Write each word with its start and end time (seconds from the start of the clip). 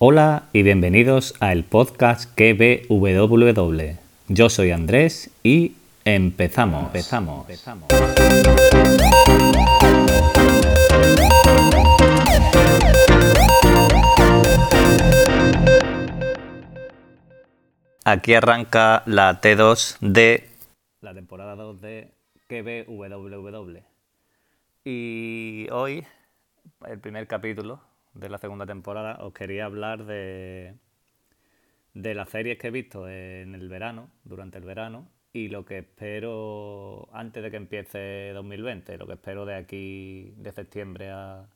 Hola 0.00 0.44
y 0.52 0.62
bienvenidos 0.62 1.34
a 1.40 1.50
el 1.50 1.64
podcast 1.64 2.32
KBWW. 2.36 3.96
Yo 4.28 4.48
soy 4.48 4.70
Andrés 4.70 5.28
y 5.42 5.74
empezamos, 6.04 6.84
empezamos, 6.84 7.40
empezamos. 7.40 7.88
Aquí 18.04 18.34
arranca 18.34 19.02
la 19.04 19.40
T2 19.40 19.98
de 20.00 20.48
la 21.00 21.12
temporada 21.12 21.56
2 21.56 21.80
de 21.80 22.12
KBWW. 22.46 23.78
Y 24.84 25.66
hoy, 25.72 26.06
el 26.86 27.00
primer 27.00 27.26
capítulo, 27.26 27.87
de 28.18 28.28
la 28.28 28.38
segunda 28.38 28.66
temporada, 28.66 29.18
os 29.24 29.32
quería 29.32 29.64
hablar 29.66 30.04
de, 30.04 30.74
de 31.94 32.14
las 32.14 32.30
series 32.30 32.58
que 32.58 32.68
he 32.68 32.70
visto 32.70 33.08
en 33.08 33.54
el 33.54 33.68
verano, 33.68 34.10
durante 34.24 34.58
el 34.58 34.64
verano, 34.64 35.08
y 35.32 35.48
lo 35.48 35.64
que 35.64 35.78
espero 35.78 37.08
antes 37.12 37.42
de 37.42 37.50
que 37.50 37.56
empiece 37.56 38.32
2020, 38.34 38.98
lo 38.98 39.06
que 39.06 39.14
espero 39.14 39.46
de 39.46 39.54
aquí, 39.54 40.34
de 40.36 40.52
septiembre 40.52 41.10
a, 41.10 41.48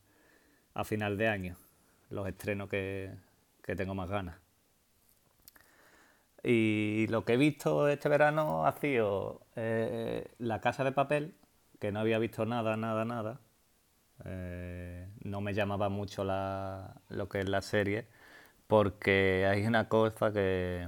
a 0.73 0.83
final 0.85 1.17
de 1.17 1.27
año, 1.27 1.57
los 2.09 2.27
estrenos 2.27 2.69
que, 2.69 3.11
que 3.63 3.75
tengo 3.75 3.95
más 3.95 4.09
ganas. 4.09 4.37
Y 6.43 7.07
lo 7.09 7.23
que 7.25 7.33
he 7.33 7.37
visto 7.37 7.87
este 7.87 8.09
verano 8.09 8.65
ha 8.65 8.73
sido 8.73 9.41
eh, 9.55 10.27
La 10.39 10.59
Casa 10.61 10.83
de 10.83 10.91
Papel, 10.91 11.35
que 11.79 11.91
no 11.91 11.99
había 11.99 12.19
visto 12.19 12.45
nada, 12.45 12.75
nada, 12.77 13.05
nada. 13.05 13.39
Eh, 14.25 15.07
no 15.23 15.41
me 15.41 15.53
llamaba 15.53 15.89
mucho 15.89 16.23
la, 16.23 16.95
lo 17.09 17.29
que 17.29 17.39
es 17.39 17.49
la 17.49 17.61
serie, 17.61 18.05
porque 18.67 19.45
hay 19.49 19.65
una 19.65 19.89
cosa 19.89 20.31
que 20.31 20.87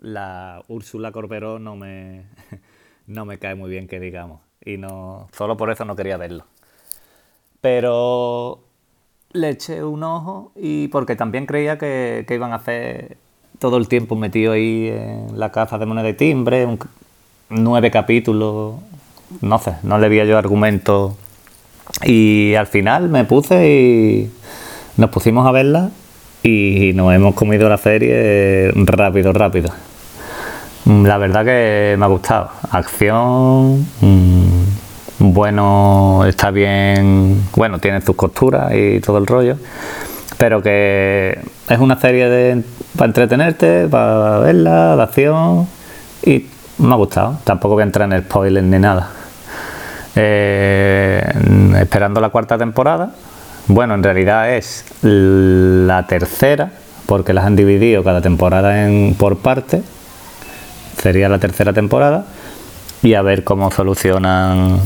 la 0.00 0.62
Úrsula 0.68 1.12
Corberó 1.12 1.58
no 1.58 1.76
me, 1.76 2.26
no 3.06 3.24
me 3.24 3.38
cae 3.38 3.54
muy 3.54 3.70
bien, 3.70 3.88
que 3.88 4.00
digamos, 4.00 4.40
y 4.64 4.76
no 4.78 5.28
solo 5.32 5.56
por 5.56 5.70
eso 5.70 5.84
no 5.84 5.96
quería 5.96 6.16
verlo. 6.16 6.44
Pero 7.60 8.60
le 9.32 9.50
eché 9.50 9.84
un 9.84 10.02
ojo 10.02 10.52
y 10.56 10.88
porque 10.88 11.16
también 11.16 11.46
creía 11.46 11.78
que, 11.78 12.24
que 12.26 12.34
iban 12.34 12.52
a 12.52 12.56
hacer 12.56 13.16
todo 13.58 13.76
el 13.76 13.86
tiempo 13.86 14.16
metido 14.16 14.52
ahí 14.52 14.88
en 14.88 15.38
la 15.38 15.52
caza 15.52 15.78
de 15.78 15.86
moneda 15.86 16.06
de 16.06 16.14
timbre, 16.14 16.66
nueve 17.48 17.90
capítulos, 17.92 18.74
no 19.40 19.58
sé, 19.58 19.76
no 19.84 19.98
le 19.98 20.08
veía 20.08 20.24
yo 20.24 20.36
argumento 20.36 21.16
y 22.04 22.54
al 22.54 22.66
final 22.66 23.08
me 23.08 23.24
puse 23.24 23.68
y 23.68 24.30
nos 24.96 25.10
pusimos 25.10 25.46
a 25.46 25.52
verla 25.52 25.90
y 26.42 26.92
nos 26.94 27.14
hemos 27.14 27.34
comido 27.34 27.68
la 27.68 27.78
serie 27.78 28.72
rápido, 28.74 29.32
rápido. 29.32 29.70
La 30.84 31.16
verdad 31.16 31.44
que 31.44 31.94
me 31.96 32.04
ha 32.04 32.08
gustado. 32.08 32.50
Acción, 32.70 33.86
mm, 34.00 34.64
bueno, 35.20 36.24
está 36.26 36.50
bien, 36.50 37.40
bueno, 37.54 37.78
tiene 37.78 38.00
sus 38.00 38.16
costuras 38.16 38.72
y 38.74 38.98
todo 39.00 39.18
el 39.18 39.26
rollo, 39.26 39.56
pero 40.38 40.60
que 40.60 41.38
es 41.68 41.78
una 41.78 42.00
serie 42.00 42.28
de, 42.28 42.62
para 42.96 43.06
entretenerte, 43.06 43.86
para 43.88 44.38
verla, 44.38 44.96
de 44.96 45.02
acción 45.02 45.68
y 46.24 46.46
me 46.78 46.92
ha 46.92 46.96
gustado. 46.96 47.38
Tampoco 47.44 47.74
voy 47.74 47.82
a 47.82 47.84
entrar 47.84 48.08
en 48.08 48.14
el 48.14 48.22
spoiler 48.24 48.64
ni 48.64 48.78
nada. 48.80 49.21
Eh, 50.14 51.22
esperando 51.80 52.20
la 52.20 52.28
cuarta 52.28 52.58
temporada. 52.58 53.12
Bueno, 53.68 53.94
en 53.94 54.02
realidad 54.02 54.54
es 54.54 54.84
la 55.02 56.06
tercera, 56.06 56.72
porque 57.06 57.32
las 57.32 57.44
han 57.44 57.56
dividido 57.56 58.02
cada 58.04 58.20
temporada 58.20 58.86
en, 58.86 59.14
por 59.14 59.38
parte. 59.38 59.82
Sería 60.98 61.28
la 61.28 61.38
tercera 61.38 61.72
temporada. 61.72 62.26
Y 63.02 63.14
a 63.14 63.22
ver 63.22 63.42
cómo 63.42 63.70
solucionan 63.70 64.78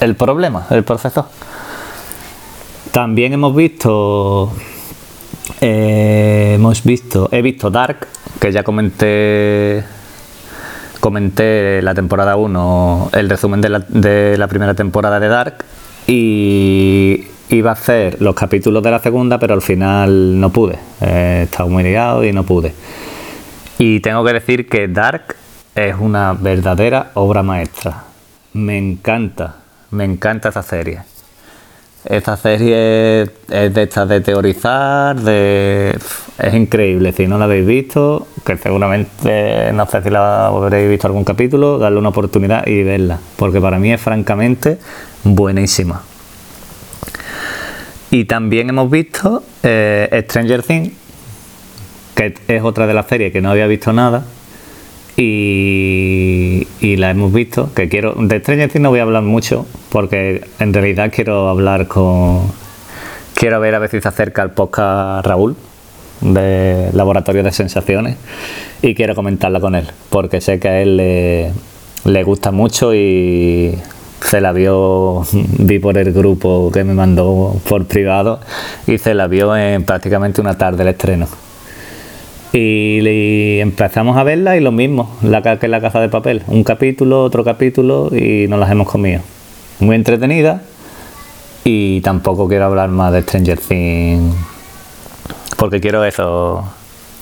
el 0.00 0.14
problema, 0.14 0.66
el 0.70 0.84
proceso. 0.84 1.28
También 2.92 3.34
hemos 3.34 3.54
visto. 3.54 4.52
Eh, 5.60 6.52
hemos 6.54 6.82
visto. 6.82 7.28
He 7.32 7.42
visto 7.42 7.70
Dark, 7.70 8.06
que 8.40 8.52
ya 8.52 8.62
comenté 8.62 9.84
comenté 11.06 11.80
la 11.82 11.94
temporada 11.94 12.34
1, 12.34 13.10
el 13.12 13.28
resumen 13.28 13.60
de 13.60 13.68
la, 13.68 14.48
primera 14.48 14.74
temporada 14.74 15.20
de 15.20 15.28
Dark 15.28 15.64
y 16.08 17.26
iba 17.48 17.70
a 17.70 17.74
hacer 17.74 18.20
los 18.20 18.34
capítulos 18.34 18.82
de 18.82 18.90
la 18.90 18.98
segunda, 18.98 19.38
pero 19.38 19.54
al 19.54 19.62
final 19.62 20.40
no 20.40 20.50
pude. 20.50 20.80
He 21.00 21.42
estado 21.44 21.68
muy 21.68 21.84
ligado 21.84 22.24
y 22.24 22.32
no 22.32 22.42
pude. 22.42 22.74
Y 23.78 24.00
tengo 24.00 24.24
que 24.24 24.32
decir 24.32 24.68
que 24.68 24.88
Dark 24.88 25.36
es 25.76 25.94
una 25.96 26.32
verdadera 26.32 27.12
obra 27.14 27.44
maestra. 27.44 28.02
Me 28.54 28.76
encanta, 28.76 29.58
me 29.92 30.02
encanta 30.02 30.48
esa 30.48 30.64
serie. 30.64 31.02
Esta 32.08 32.36
serie 32.36 33.22
es 33.22 33.74
de 33.74 33.82
estas 33.82 34.08
de 34.08 34.20
teorizar, 34.20 35.16
de 35.16 35.98
es 36.38 36.54
increíble. 36.54 37.12
Si 37.12 37.26
no 37.26 37.38
la 37.38 37.46
habéis 37.46 37.66
visto, 37.66 38.28
que 38.44 38.56
seguramente 38.56 39.72
no 39.72 39.86
sé 39.86 40.02
si 40.02 40.10
la 40.10 40.46
habréis 40.46 40.88
visto 40.88 41.06
algún 41.08 41.24
capítulo, 41.24 41.78
darle 41.78 41.98
una 41.98 42.10
oportunidad 42.10 42.66
y 42.66 42.82
verla, 42.82 43.18
porque 43.36 43.60
para 43.60 43.78
mí 43.78 43.92
es 43.92 44.00
francamente 44.00 44.78
buenísima. 45.24 46.02
Y 48.10 48.26
también 48.26 48.68
hemos 48.68 48.88
visto 48.88 49.42
eh, 49.62 50.24
Stranger 50.28 50.62
Things, 50.62 50.92
que 52.14 52.34
es 52.46 52.62
otra 52.62 52.86
de 52.86 52.94
las 52.94 53.06
series 53.06 53.32
que 53.32 53.40
no 53.40 53.50
había 53.50 53.66
visto 53.66 53.92
nada 53.92 54.24
y, 55.16 56.15
la 56.80 57.10
hemos 57.10 57.32
visto. 57.32 57.72
Que 57.74 57.88
quiero. 57.88 58.14
De 58.16 58.40
Stranger 58.40 58.80
no 58.80 58.90
voy 58.90 59.00
a 59.00 59.02
hablar 59.02 59.22
mucho, 59.22 59.66
porque 59.90 60.44
en 60.58 60.72
realidad 60.72 61.10
quiero 61.14 61.48
hablar 61.48 61.86
con. 61.88 62.42
Quiero 63.34 63.60
ver 63.60 63.74
a 63.74 63.88
se 63.88 63.98
acerca 63.98 64.42
el 64.42 64.50
podcast 64.50 65.26
Raúl 65.26 65.56
de 66.20 66.90
Laboratorio 66.92 67.42
de 67.42 67.52
Sensaciones 67.52 68.16
y 68.82 68.94
quiero 68.94 69.14
comentarla 69.14 69.60
con 69.60 69.74
él, 69.74 69.86
porque 70.10 70.40
sé 70.40 70.58
que 70.58 70.68
a 70.68 70.80
él 70.80 70.96
le, 70.96 71.52
le 72.04 72.22
gusta 72.22 72.50
mucho 72.50 72.94
y 72.94 73.76
se 74.22 74.40
la 74.40 74.52
vio, 74.52 75.24
vi 75.58 75.78
por 75.78 75.98
el 75.98 76.12
grupo 76.12 76.70
que 76.72 76.84
me 76.84 76.94
mandó 76.94 77.60
por 77.68 77.86
privado 77.86 78.40
y 78.86 78.98
se 78.98 79.14
la 79.14 79.26
vio 79.26 79.56
en 79.56 79.84
prácticamente 79.84 80.40
una 80.40 80.56
tarde 80.56 80.82
el 80.82 80.88
estreno. 80.88 81.28
Y, 82.52 83.58
empezamos 83.60 84.16
a 84.16 84.22
verla 84.22 84.56
y 84.56 84.60
lo 84.60 84.72
mismo, 84.72 85.16
la 85.22 85.42
que 85.42 85.66
es 85.66 85.70
la 85.70 85.80
caja 85.80 86.00
de 86.00 86.08
papel. 86.08 86.42
Un 86.46 86.64
capítulo, 86.64 87.22
otro 87.22 87.44
capítulo 87.44 88.10
y 88.12 88.46
nos 88.48 88.58
las 88.60 88.70
hemos 88.70 88.88
comido. 88.88 89.20
Muy 89.80 89.96
entretenida 89.96 90.62
y 91.64 92.00
tampoco 92.00 92.48
quiero 92.48 92.66
hablar 92.66 92.88
más 92.88 93.12
de 93.12 93.22
Stranger 93.22 93.58
Things 93.58 94.34
porque 95.56 95.80
quiero 95.80 96.04
eso. 96.04 96.64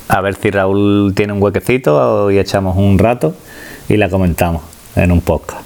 A 0.08 0.20
ver 0.20 0.36
si 0.36 0.50
Raúl 0.50 1.14
tiene 1.16 1.32
un 1.32 1.42
huequecito 1.42 2.30
y 2.30 2.38
echamos 2.38 2.76
un 2.76 2.98
rato 2.98 3.34
y 3.88 3.96
la 3.96 4.10
comentamos 4.10 4.62
en 4.96 5.10
un 5.12 5.22
podcast. 5.22 5.62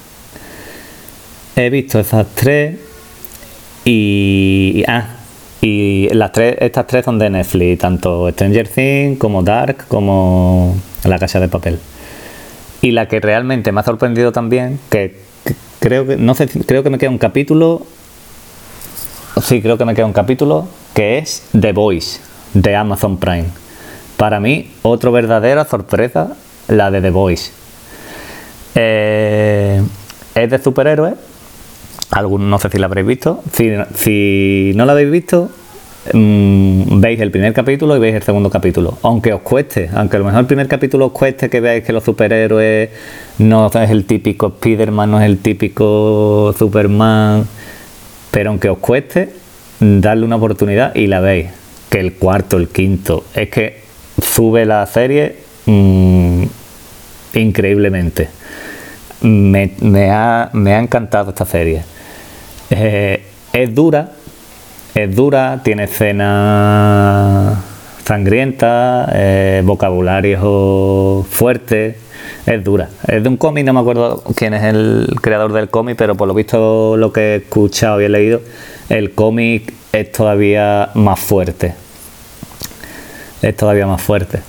He 1.55 1.69
visto 1.69 1.99
esas 1.99 2.25
tres 2.35 2.79
y. 3.83 4.83
Ah, 4.87 5.18
y 5.61 6.07
las 6.13 6.31
tres, 6.31 6.55
estas 6.59 6.87
tres 6.87 7.03
son 7.03 7.19
de 7.19 7.29
Netflix, 7.29 7.79
tanto 7.79 8.29
Stranger 8.31 8.67
Things 8.67 9.19
como 9.19 9.43
Dark 9.43 9.87
como 9.87 10.77
La 11.03 11.19
Casa 11.19 11.39
de 11.39 11.49
Papel. 11.49 11.79
Y 12.81 12.91
la 12.91 13.07
que 13.07 13.19
realmente 13.19 13.71
me 13.73 13.81
ha 13.81 13.83
sorprendido 13.83 14.31
también, 14.31 14.79
que, 14.89 15.17
creo 15.79 16.07
que 16.07 16.15
no 16.15 16.33
sé, 16.33 16.47
creo 16.47 16.81
que 16.83 16.89
me 16.89 16.97
queda 16.97 17.09
un 17.09 17.17
capítulo. 17.17 17.85
Sí, 19.41 19.61
creo 19.61 19.77
que 19.77 19.85
me 19.85 19.95
queda 19.95 20.05
un 20.05 20.13
capítulo 20.13 20.67
que 20.93 21.17
es 21.17 21.45
The 21.59 21.73
Voice 21.73 22.21
de 22.53 22.75
Amazon 22.75 23.17
Prime. 23.17 23.47
Para 24.15 24.39
mí, 24.39 24.71
otra 24.81 25.09
verdadera 25.11 25.65
sorpresa, 25.65 26.35
la 26.69 26.89
de 26.89 27.01
The 27.01 27.09
Voice. 27.09 27.51
Eh, 28.75 29.81
es 30.35 30.49
de 30.49 30.61
superhéroes 30.61 31.15
no 32.39 32.59
sé 32.59 32.69
si 32.69 32.77
la 32.77 32.85
habréis 32.85 33.07
visto. 33.07 33.43
Si, 33.53 34.71
no 34.75 34.85
la 34.85 34.93
habéis 34.93 35.11
visto, 35.11 35.49
mm, 36.13 36.99
veis 36.99 37.19
el 37.19 37.31
primer 37.31 37.53
capítulo 37.53 37.95
y 37.95 37.99
veis 37.99 38.15
el 38.15 38.23
segundo 38.23 38.49
capítulo. 38.49 38.97
Aunque 39.03 39.33
os 39.33 39.41
cueste, 39.41 39.89
aunque 39.93 40.17
a 40.17 40.19
lo 40.19 40.25
mejor 40.25 40.41
el 40.41 40.45
primer 40.45 40.67
capítulo 40.67 41.07
os 41.07 41.11
cueste 41.11 41.49
que 41.49 41.59
veáis 41.61 41.83
que 41.83 41.93
los 41.93 42.03
superhéroes 42.03 42.89
no 43.39 43.67
es 43.67 43.89
el 43.89 44.05
típico 44.05 44.47
Spider-Man, 44.47 45.11
no 45.11 45.19
es 45.19 45.25
el 45.25 45.39
típico 45.39 46.53
Superman, 46.57 47.45
pero 48.31 48.49
aunque 48.49 48.69
os 48.69 48.79
cueste, 48.79 49.33
darle 49.79 50.25
una 50.25 50.35
oportunidad 50.35 50.95
y 50.95 51.07
la 51.07 51.19
veis. 51.19 51.47
Que 51.89 51.99
el 51.99 52.13
cuarto, 52.13 52.57
el 52.57 52.67
quinto, 52.67 53.25
es 53.33 53.49
que 53.49 53.81
sube 54.21 54.63
la 54.65 54.85
serie 54.85 55.37
mm, 55.65 56.43
increíblemente. 57.33 58.29
Me, 59.21 60.11
ha, 60.11 60.49
me 60.53 60.73
ha 60.73 60.79
encantado 60.79 61.31
esta 61.31 61.45
serie. 61.45 61.83
Eh, 62.69 63.23
es 63.51 63.75
dura, 63.75 64.11
es 64.95 65.15
dura, 65.15 65.61
tiene 65.63 65.85
escenas 65.85 67.57
sangrienta, 68.09 69.07
eh, 69.13 69.61
vocabulario 69.63 71.23
fuerte, 71.29 71.95
es 72.47 72.63
dura. 72.63 72.89
Es 73.07 73.21
de 73.21 73.29
un 73.29 73.37
cómic, 73.37 73.65
no 73.65 73.73
me 73.73 73.81
acuerdo 73.81 74.23
quién 74.35 74.55
es 74.55 74.63
el 74.63 75.15
creador 75.21 75.53
del 75.53 75.69
cómic, 75.69 75.95
pero 75.95 76.15
por 76.15 76.27
lo 76.27 76.33
visto 76.33 76.97
lo 76.97 77.13
que 77.13 77.21
he 77.21 77.35
escuchado 77.35 78.01
y 78.01 78.05
he 78.05 78.09
leído, 78.09 78.41
el 78.89 79.13
cómic 79.13 79.73
es 79.93 80.11
todavía 80.11 80.89
más 80.95 81.19
fuerte. 81.19 81.75
Es 83.43 83.55
todavía 83.55 83.85
más 83.85 84.01
fuerte. 84.01 84.39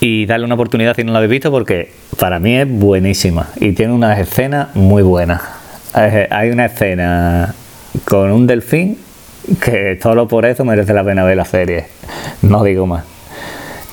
Y 0.00 0.26
darle 0.26 0.44
una 0.44 0.54
oportunidad 0.54 0.94
si 0.94 1.04
no 1.04 1.12
lo 1.12 1.18
habéis 1.18 1.30
visto 1.30 1.50
porque 1.50 1.90
para 2.18 2.38
mí 2.38 2.56
es 2.56 2.68
buenísima 2.68 3.48
y 3.56 3.72
tiene 3.72 3.92
unas 3.92 4.18
escenas 4.18 4.74
muy 4.74 5.02
buenas. 5.02 5.42
Hay 5.94 6.50
una 6.50 6.66
escena 6.66 7.54
con 8.04 8.30
un 8.30 8.46
delfín 8.46 8.98
que 9.62 9.98
solo 10.02 10.28
por 10.28 10.44
eso 10.44 10.64
merece 10.64 10.92
la 10.92 11.04
pena 11.04 11.24
ver 11.24 11.36
la 11.36 11.44
serie. 11.44 11.86
No 12.42 12.62
digo 12.62 12.86
más. 12.86 13.04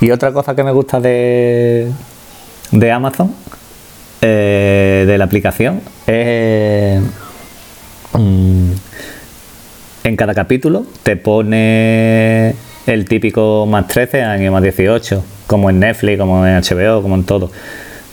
Y 0.01 0.11
otra 0.11 0.33
cosa 0.33 0.55
que 0.55 0.63
me 0.63 0.71
gusta 0.71 0.99
de, 0.99 1.89
de 2.71 2.91
Amazon, 2.91 3.33
eh, 4.21 5.05
de 5.07 5.17
la 5.17 5.25
aplicación, 5.25 5.81
es... 6.07 7.01
Mm, 8.13 8.71
en 10.03 10.15
cada 10.17 10.33
capítulo 10.33 10.85
te 11.03 11.15
pone 11.15 12.55
el 12.85 13.05
típico 13.05 13.65
más 13.65 13.87
13 13.87 14.21
años, 14.23 14.51
más 14.51 14.61
18, 14.61 15.23
como 15.53 15.69
en 15.69 15.79
Netflix, 15.79 16.17
como 16.17 16.47
en 16.47 16.55
HBO, 16.63 17.03
como 17.03 17.13
en 17.13 17.25
todo. 17.25 17.51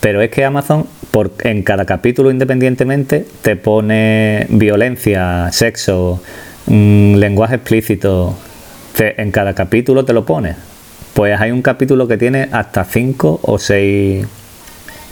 Pero 0.01 0.21
es 0.21 0.29
que 0.31 0.45
Amazon, 0.45 0.87
por, 1.11 1.33
en 1.43 1.63
cada 1.63 1.87
capítulo 1.87 2.31
independientemente, 2.31 3.25
te 3.41 3.57
pone 3.57 4.47
violencia, 4.51 5.49
sexo, 5.51 6.23
mm, 6.67 7.15
lenguaje 7.15 7.55
explícito. 7.55 8.37
en 8.99 9.31
cada 9.31 9.55
capítulo 9.55 10.05
te 10.05 10.13
lo 10.13 10.27
pone. 10.27 10.55
Pues 11.15 11.41
hay 11.41 11.51
un 11.51 11.63
capítulo 11.63 12.07
que 12.07 12.19
tiene 12.19 12.51
hasta 12.53 12.85
5 12.85 13.41
o 13.43 13.59
6 13.59 14.27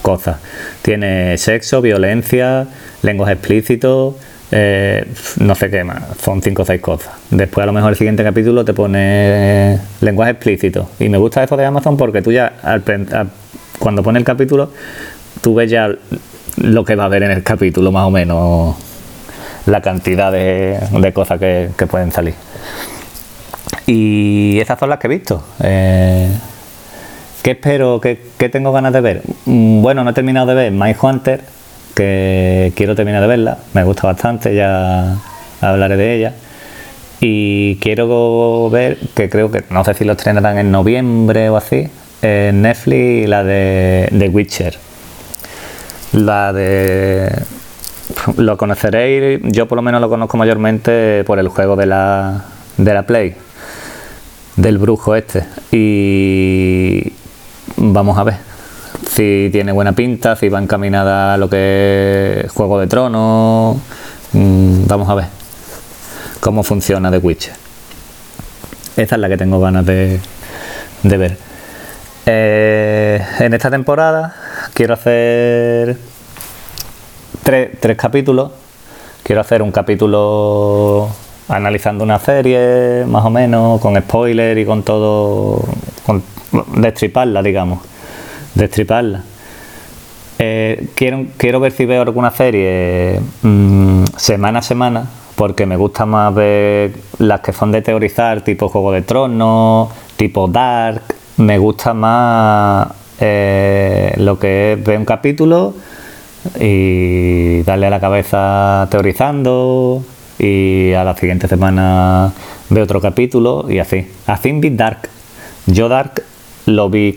cosas. 0.03 0.37
Tiene 0.83 1.39
sexo, 1.39 1.81
violencia, 1.81 2.67
lenguaje 3.01 3.33
explícito, 3.33 4.19
eh, 4.51 5.07
no 5.41 5.55
sé 5.55 5.71
qué 5.71 5.85
más, 5.85 6.03
son 6.23 6.41
5 6.43 6.63
o 6.63 6.65
6 6.65 6.81
cosas. 6.81 7.13
Después 7.31 7.63
a 7.63 7.67
lo 7.67 7.73
mejor 7.73 7.91
el 7.91 7.97
siguiente 7.97 8.23
capítulo 8.23 8.65
te 8.65 8.73
pone 8.73 9.79
lenguaje 10.01 10.33
explícito. 10.33 10.89
Y 10.99 11.09
me 11.09 11.19
gusta 11.19 11.43
eso 11.45 11.57
de 11.57 11.65
Amazon 11.65 11.97
porque 11.97 12.23
tú 12.23 12.33
ya 12.33 12.53
cuando 13.79 14.03
pone 14.03 14.19
el 14.19 14.25
capítulo, 14.25 14.71
tú 15.41 15.55
ves 15.55 15.71
ya 15.71 15.91
lo 16.57 16.85
que 16.85 16.97
va 16.97 17.05
a 17.05 17.07
haber 17.07 17.23
en 17.23 17.31
el 17.31 17.43
capítulo, 17.43 17.93
más 17.93 18.07
o 18.07 18.11
menos 18.11 18.77
la 19.67 19.81
cantidad 19.83 20.33
de, 20.33 21.13
cosas 21.13 21.39
que, 21.39 21.71
pueden 21.89 22.11
salir. 22.11 22.35
Y 23.87 24.59
esas 24.61 24.79
son 24.79 24.89
las 24.89 24.99
que 24.99 25.07
he 25.07 25.11
visto. 25.11 25.43
Eh, 25.63 26.29
¿Qué 27.43 27.53
espero? 27.53 28.01
¿Qué, 28.01 28.49
tengo 28.51 28.73
ganas 28.73 28.93
de 28.93 29.01
ver? 29.01 29.23
Mm, 29.45 29.83
bueno, 29.83 30.05
no 30.05 30.11
he 30.11 30.13
terminado 30.13 30.47
de 30.49 30.55
ver 30.55 30.73
My 30.73 30.95
Hunter, 31.01 31.43
que 31.95 32.73
quiero 32.77 32.95
terminar 32.95 33.21
de 33.23 33.29
verla. 33.29 33.59
Me 33.75 33.85
gusta 33.85 34.07
bastante, 34.07 34.55
ya 34.55 35.17
hablaré 35.61 35.97
de 35.97 36.15
ella. 36.15 36.35
Y 37.21 37.77
quiero 37.77 38.71
ver, 38.71 38.99
que 39.15 39.29
creo 39.29 39.51
que, 39.51 39.65
no 39.71 39.85
sé 39.85 39.95
si 39.95 40.05
lo 40.05 40.13
estrenarán 40.13 40.59
en 40.59 40.71
noviembre 40.71 41.51
o 41.51 41.57
así, 41.57 41.89
en 42.23 42.63
Netflix, 42.63 43.29
la 43.29 43.45
de 43.45 44.09
The 44.17 44.29
Witcher. 44.29 44.75
La 46.13 46.53
de 46.53 47.31
lo 48.37 48.57
conoceréis, 48.57 49.41
yo 49.45 49.69
por 49.69 49.77
lo 49.77 49.83
menos 49.83 50.01
lo 50.01 50.09
conozco 50.09 50.37
mayormente 50.37 51.23
por 51.25 51.39
el 51.39 51.49
juego 51.49 51.77
de 51.77 51.87
la, 51.87 52.45
de 52.77 52.95
la 52.95 53.03
Play, 53.03 53.35
del 54.57 54.79
brujo 54.79 55.15
este. 55.15 55.45
Y 55.73 57.13
vamos 57.77 58.17
a 58.19 58.25
ver 58.25 58.48
si 59.19 59.49
tiene 59.51 59.73
buena 59.73 59.95
pinta, 59.95 60.37
si 60.37 60.49
va 60.49 60.63
encaminada 60.63 61.35
a 61.35 61.37
lo 61.37 61.51
que 61.51 62.43
es 62.45 62.53
Juego 62.53 62.79
de 62.79 62.87
Tronos. 62.87 63.77
Mm, 64.33 64.87
vamos 64.87 65.09
a 65.09 65.17
ver 65.17 65.25
cómo 66.39 66.63
funciona 66.63 67.11
The 67.11 67.19
Witcher. 67.19 67.53
Esa 68.97 69.15
es 69.17 69.21
la 69.21 69.29
que 69.29 69.37
tengo 69.37 69.59
ganas 69.59 69.85
de, 69.85 70.21
ver. 71.03 71.37
Eh, 72.27 73.21
en 73.41 73.55
esta 73.55 73.73
temporada 73.73 74.37
quiero 74.73 74.95
hacer 74.95 75.97
tres, 77.43 77.97
capítulos. 77.97 78.53
Quiero 79.25 79.41
hacer 79.41 79.63
un 79.63 79.73
capítulo 79.73 81.09
analizando 81.49 82.05
una 82.05 82.21
serie, 82.21 83.05
más 83.09 83.25
o 83.25 83.31
menos, 83.31 83.81
con 83.81 84.01
spoiler 84.01 84.57
y 84.59 84.65
con 84.65 84.85
todo, 84.85 85.65
destriparla, 86.77 87.43
digamos, 87.43 87.81
destriparla. 88.59 89.23
Eh, 90.39 90.89
quiero, 90.95 91.27
quiero 91.37 91.61
ver 91.61 91.73
si 91.73 91.87
veo 91.87 92.03
alguna 92.03 92.31
serie 92.31 93.21
mm, 93.43 94.05
semana 94.17 94.59
a 94.61 94.63
semana, 94.63 95.09
porque 95.35 95.67
me 95.67 95.77
gusta 95.77 96.07
más 96.07 96.35
ver 96.35 96.93
las 97.19 97.41
que 97.41 97.53
son 97.53 97.73
de 97.73 97.83
teorizar, 97.83 98.43
tipo 98.43 98.69
Juego 98.69 98.93
de 98.93 99.03
Tronos, 99.03 99.89
tipo 100.17 100.47
Dark. 100.49 101.03
Me 101.39 101.59
gusta 101.59 101.95
más 101.95 102.89
eh, 103.21 104.15
lo 104.17 104.39
que 104.39 104.75
es 104.75 104.85
ver 104.85 104.99
un 104.99 105.05
capítulo 105.05 105.75
y 106.61 107.63
darle 107.63 107.87
a 107.87 107.91
la 107.91 108.01
cabeza 108.01 108.87
teorizando 108.91 110.03
y 110.39 110.93
a 110.93 111.05
la 111.05 111.17
siguiente 111.17 111.49
semana 111.49 112.33
ve 112.71 112.83
otro 112.83 113.01
capítulo 113.01 113.67
y 113.69 113.79
así. 113.79 114.07
Así 114.27 114.53
vi 114.53 114.71
Dark. 114.71 115.09
Yo 115.67 115.89
Dark 115.89 116.23
lo 116.69 116.91
vi 116.91 117.15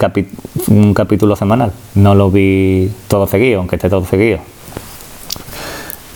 un 0.68 0.94
capítulo 0.94 1.36
semanal, 1.36 1.74
no 1.96 2.16
lo 2.16 2.32
vi 2.32 2.90
todo 3.10 3.28
seguido, 3.28 3.60
aunque 3.60 3.76
esté 3.76 3.90
todo 3.90 4.06
seguido. 4.06 4.40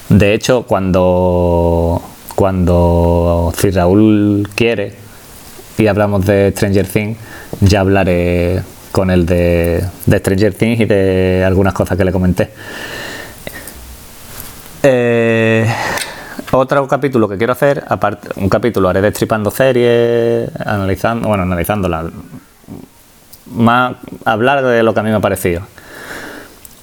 De 0.07 0.33
hecho, 0.33 0.63
cuando, 0.63 2.01
cuando 2.35 3.53
si 3.57 3.71
Raúl 3.71 4.47
quiere 4.55 4.93
y 5.77 5.87
hablamos 5.87 6.25
de 6.25 6.53
Stranger 6.55 6.87
Things, 6.87 7.17
ya 7.59 7.81
hablaré 7.81 8.63
con 8.93 9.11
el 9.11 9.25
de, 9.25 9.83
Stranger 10.07 10.53
Things 10.53 10.79
y 10.79 10.85
de 10.85 11.43
algunas 11.45 11.73
cosas 11.73 11.97
que 11.97 12.05
le 12.05 12.13
comenté. 12.13 12.49
Eh, 14.81 15.67
otro 16.51 16.87
capítulo 16.87 17.27
que 17.27 17.37
quiero 17.37 17.51
hacer, 17.51 17.83
aparte, 17.89 18.29
un 18.37 18.47
capítulo 18.47 18.87
haré 18.87 19.01
destripando 19.01 19.51
series, 19.51 20.49
analizando, 20.65 21.27
bueno, 21.27 21.43
analizándola, 21.43 22.05
más 23.47 23.95
hablar 24.25 24.63
de 24.63 24.83
lo 24.83 24.93
que 24.93 24.99
a 24.99 25.03
mí 25.03 25.09
me 25.09 25.15
ha 25.15 25.21
parecido. 25.21 25.61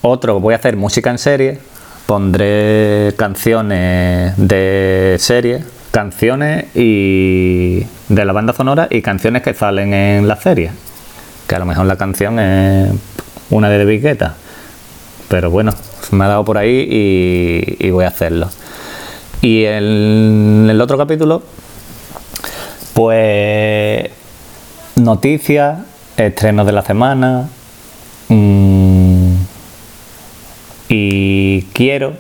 Otro, 0.03 0.41
voy 0.41 0.55
a 0.55 0.57
hacer 0.57 0.77
música 0.77 1.11
en 1.11 1.19
serie, 1.19 1.61
pondré 2.07 3.15
canciones 3.17 4.35
de 4.37 5.17
serie, 5.19 5.65
canciones 5.91 6.75
y 6.75 7.87
de 8.09 8.25
la 8.25 8.33
banda 8.33 8.53
sonora 8.53 8.89
y 8.91 9.03
canciones 9.03 9.43
que 9.43 9.55
salen 9.55 9.95
en 9.95 10.27
la 10.27 10.37
serie 10.37 10.73
que 11.53 11.57
a 11.57 11.59
lo 11.59 11.67
mejor 11.67 11.85
la 11.85 11.97
canción 11.97 12.39
es 12.39 12.91
una 13.51 13.69
de 13.69 13.85
Viqueta. 13.85 14.37
Pero 15.29 15.51
bueno, 15.51 15.75
me 16.11 16.25
ha 16.25 16.29
dado 16.29 16.47
por 16.47 16.57
ahí 16.57 17.77
y, 17.79 17.91
voy 17.91 18.07
a 18.07 18.09
hacerlo. 18.09 18.49
Y 19.43 19.65
en 19.65 20.69
el 20.71 20.81
otro 20.81 20.97
capítulo, 20.97 21.43
pues 22.95 24.11
noticias, 24.97 25.81
estrenos 26.17 26.67
de 26.67 26.73
la 26.73 26.83
semana. 26.83 27.49
Mm, 28.29 29.35
y 30.89 31.63
quiero 31.73 32.15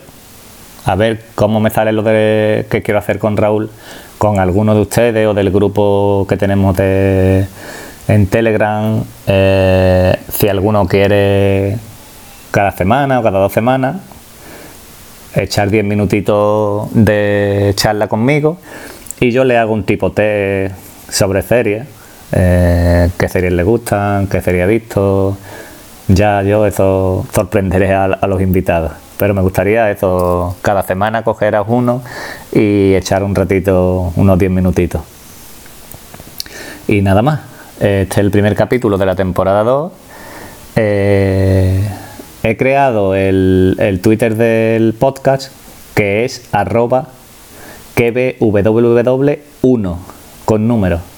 a 0.85 0.95
ver 0.97 1.23
cómo 1.35 1.61
me 1.61 1.71
sale 1.71 1.93
lo 1.93 2.03
de 2.03 2.67
que 2.71 2.83
quiero 2.83 2.99
hacer 2.99 3.19
con 3.19 3.37
Raúl, 3.37 3.71
con 4.19 4.39
alguno 4.39 4.75
de 4.75 4.81
ustedes 4.81 5.27
o 5.27 5.35
del 5.35 5.51
grupo 5.51 6.27
que 6.29 6.37
tenemos 6.37 6.77
en 6.79 8.27
Telegram, 8.29 9.03
eh, 9.27 10.17
si 10.33 10.49
alguno 10.49 10.87
quiere 10.87 11.79
cada 12.51 12.73
semana 12.73 13.21
o 13.21 13.23
cada 13.23 13.39
dos 13.39 13.53
semanas, 13.53 13.97
echar 15.35 15.71
10 15.71 15.85
minutitos 15.85 16.89
de 16.93 17.73
charla 17.77 18.09
conmigo 18.09 18.59
y 19.21 19.31
yo 19.31 19.45
le 19.45 19.57
hago 19.57 19.73
un 19.73 19.85
tipo 19.85 20.13
test 20.13 20.75
sobre 21.09 21.43
series, 21.43 21.87
eh, 22.33 23.11
qué 23.19 23.29
series 23.29 23.53
le 23.53 23.62
gustan, 23.62 24.27
qué 24.27 24.41
series 24.41 24.65
ha 24.65 24.67
visto. 24.67 25.37
Ya 26.09 26.43
yo 26.43 26.67
eso 26.67 27.27
sorprenderé 27.33 27.95
a, 27.95 28.09
los 28.27 28.41
invitados. 28.41 28.93
Pero 29.17 29.35
me 29.35 29.43
gustaría 29.43 29.91
eso, 29.91 30.57
cada 30.62 30.83
semana 30.83 31.23
coger 31.23 31.55
a 31.55 31.62
uno 31.62 32.03
y 32.53 32.95
echar 32.95 33.23
un 33.23 33.35
ratito, 33.35 34.12
unos 34.17 34.39
10 34.39 34.51
minutitos. 34.51 35.03
Y 36.89 37.03
nada 37.03 37.23
más. 37.23 37.41
Este 37.77 38.12
es 38.12 38.19
el 38.19 38.31
primer 38.31 38.55
capítulo 38.55 38.99
de 38.99 39.07
la 39.07 39.17
temporada 39.17 39.65
2. 39.65 39.93
Eh, 40.77 41.81
he 42.43 42.57
creado 42.57 43.15
el, 43.15 44.01
Twitter 44.03 44.37
del 44.37 44.95
podcast 44.95 45.53
que 45.95 46.25
es 46.25 46.49
arroba 46.53 47.09
kbww1 47.97 49.97
con 50.45 50.69
número. 50.69 51.12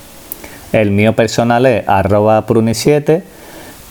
El 0.75 0.91
mío 0.91 1.13
personal 1.13 1.67
es 1.67 1.89
arroba 1.89 2.45
pruni7 2.49 3.23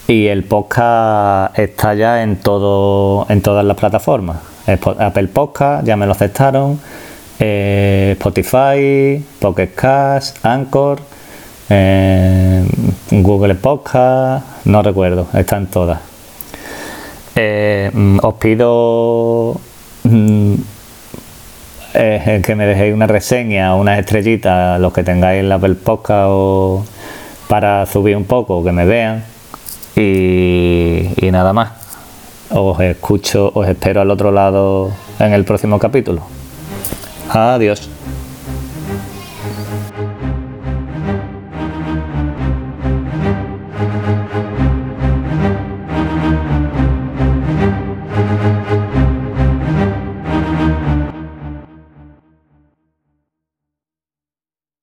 y 0.10 0.28
el 0.28 0.44
podcast 0.44 1.58
está 1.58 1.94
ya 1.94 2.24
en 2.24 2.36
todo 2.36 3.26
en 3.30 3.42
todas 3.42 3.64
las 3.64 3.78
plataformas. 3.78 4.40
Apple 4.68 5.30
Podcast, 5.30 5.88
ya 5.88 5.96
me 5.96 6.06
lo 6.06 6.12
aceptaron. 6.12 6.78
Eh, 7.40 8.18
Spotify, 8.18 9.24
Pocket 9.40 9.70
Cast, 9.74 10.46
Anchor, 10.46 11.00
eh, 11.70 12.66
Google 13.12 13.56
Podcast, 13.56 14.66
no 14.66 14.84
recuerdo, 14.84 15.28
están 15.36 15.68
todas. 15.68 16.02
Eh, 17.34 17.90
mm, 17.94 18.20
os 18.24 18.34
pido 18.34 19.56
mm, 20.04 20.56
que 21.94 22.56
me 22.56 22.66
dejéis 22.66 22.94
una 22.94 23.08
reseña, 23.08 23.76
unas 23.76 24.00
estrellitas, 24.00 24.80
los 24.80 24.94
que 24.94 25.04
tengáis 25.04 25.44
la 25.44 25.56
Apple 25.56 25.76
Podcast 25.76 26.28
o 26.30 26.86
para 27.48 27.86
subir 27.86 28.18
un 28.18 28.26
poco, 28.26 28.64
que 28.64 28.72
me 28.72 28.86
vean 28.86 29.24
y, 29.96 31.10
y 31.18 31.32
nada 31.32 31.54
más. 31.54 31.72
Os 32.50 32.80
escucho, 32.80 33.52
os 33.54 33.68
espero 33.68 34.02
al 34.02 34.12
otro 34.12 34.32
lado 34.32 34.92
en 35.20 35.34
el 35.34 35.46
próximo 35.46 35.80
capítulo. 35.80 36.24
Adiós. 37.30 37.93